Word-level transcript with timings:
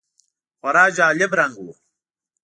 خورا 0.59 0.85
جالب 0.97 1.31
رنګ 1.39 1.55
و. 1.63 1.67